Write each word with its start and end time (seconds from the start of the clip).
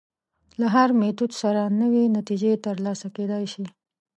له 0.59 0.67
هر 0.75 0.89
میتود 0.99 1.31
سره 1.41 1.61
نوې 1.81 2.03
نتیجې 2.17 2.51
تر 2.65 2.75
لاسه 2.85 3.07
کېدای 3.15 3.45
شي. 3.53 3.65